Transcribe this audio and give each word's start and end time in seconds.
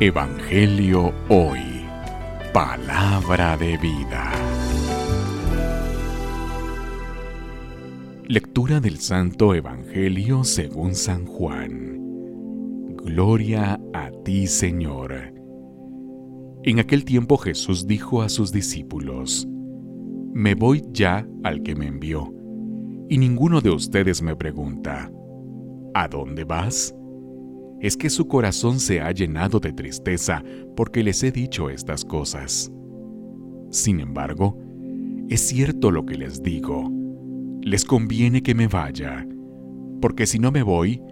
Evangelio 0.00 1.12
Hoy. 1.28 1.60
Palabra 2.52 3.56
de 3.56 3.76
vida. 3.76 4.32
Lectura 8.26 8.80
del 8.80 8.98
Santo 8.98 9.54
Evangelio 9.54 10.42
según 10.42 10.96
San 10.96 11.26
Juan. 11.26 11.98
Gloria 12.96 13.80
a 13.92 14.10
ti, 14.24 14.48
Señor. 14.48 15.12
En 16.64 16.80
aquel 16.80 17.04
tiempo 17.04 17.36
Jesús 17.36 17.86
dijo 17.86 18.22
a 18.22 18.28
sus 18.28 18.50
discípulos, 18.50 19.46
Me 20.32 20.54
voy 20.54 20.82
ya 20.90 21.28
al 21.44 21.62
que 21.62 21.76
me 21.76 21.86
envió, 21.86 22.34
y 23.08 23.18
ninguno 23.18 23.60
de 23.60 23.70
ustedes 23.70 24.20
me 24.20 24.34
pregunta, 24.34 25.12
¿A 25.94 26.08
dónde 26.08 26.44
vas? 26.44 26.94
Es 27.82 27.96
que 27.96 28.10
su 28.10 28.28
corazón 28.28 28.78
se 28.78 29.00
ha 29.00 29.10
llenado 29.10 29.58
de 29.58 29.72
tristeza 29.72 30.44
porque 30.76 31.02
les 31.02 31.20
he 31.24 31.32
dicho 31.32 31.68
estas 31.68 32.04
cosas. 32.04 32.72
Sin 33.70 33.98
embargo, 33.98 34.56
es 35.28 35.40
cierto 35.40 35.90
lo 35.90 36.06
que 36.06 36.16
les 36.16 36.44
digo. 36.44 36.88
Les 37.60 37.84
conviene 37.84 38.40
que 38.40 38.54
me 38.54 38.68
vaya, 38.68 39.26
porque 40.00 40.26
si 40.26 40.38
no 40.38 40.52
me 40.52 40.62
voy, 40.62 41.02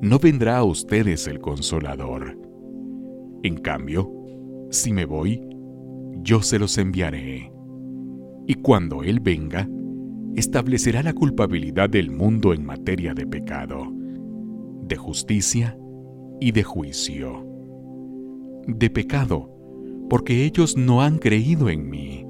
no 0.00 0.20
vendrá 0.20 0.58
a 0.58 0.64
ustedes 0.64 1.26
el 1.26 1.40
consolador. 1.40 2.38
En 3.42 3.56
cambio, 3.56 4.08
si 4.70 4.92
me 4.92 5.06
voy, 5.06 5.42
yo 6.22 6.40
se 6.40 6.60
los 6.60 6.78
enviaré. 6.78 7.52
Y 8.46 8.54
cuando 8.54 9.02
Él 9.02 9.18
venga, 9.18 9.68
establecerá 10.36 11.02
la 11.02 11.14
culpabilidad 11.14 11.90
del 11.90 12.12
mundo 12.12 12.54
en 12.54 12.64
materia 12.64 13.12
de 13.12 13.26
pecado, 13.26 13.92
de 14.82 14.96
justicia 14.96 15.76
y 16.42 16.50
de 16.50 16.64
juicio. 16.64 17.46
De 18.66 18.90
pecado, 18.90 19.48
porque 20.10 20.44
ellos 20.44 20.76
no 20.76 21.00
han 21.00 21.18
creído 21.18 21.68
en 21.68 21.88
mí. 21.88 22.26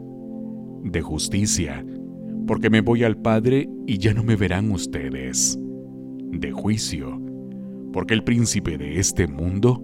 De 0.84 1.00
justicia, 1.00 1.82
porque 2.46 2.68
me 2.68 2.82
voy 2.82 3.04
al 3.04 3.16
Padre 3.16 3.70
y 3.86 3.96
ya 3.96 4.12
no 4.12 4.22
me 4.22 4.36
verán 4.36 4.70
ustedes. 4.70 5.58
De 6.30 6.52
juicio, 6.52 7.18
porque 7.94 8.12
el 8.12 8.22
príncipe 8.22 8.76
de 8.76 8.98
este 8.98 9.26
mundo 9.26 9.82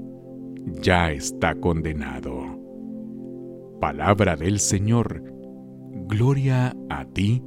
ya 0.82 1.10
está 1.10 1.54
condenado. 1.54 2.58
Palabra 3.80 4.36
del 4.36 4.58
Señor. 4.58 5.24
Gloria 6.06 6.76
a 6.90 7.06
ti, 7.06 7.42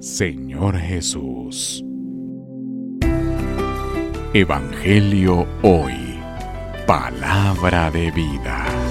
Señor 0.00 0.78
Jesús. 0.78 1.84
Evangelio 4.32 5.46
hoy. 5.62 6.03
Palabra 6.86 7.90
de 7.90 8.10
vida. 8.10 8.83